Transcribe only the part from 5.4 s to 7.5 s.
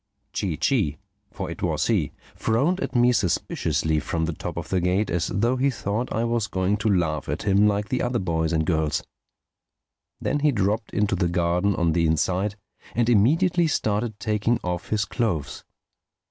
he thought I was going to laugh at